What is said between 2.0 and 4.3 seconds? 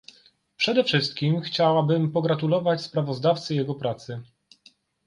pogratulować sprawozdawcy jego pracy